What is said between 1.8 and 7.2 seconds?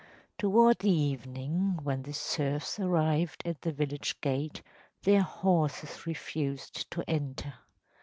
when the serfs arrived at the village gate, their horses refused to